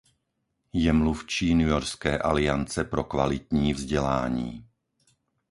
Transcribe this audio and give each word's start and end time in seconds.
Je 0.73 0.93
mluvčí 0.93 1.53
Newyorské 1.55 2.17
aliance 2.19 2.83
pro 2.83 3.03
kvalitní 3.03 3.73
vzdělání. 3.73 4.65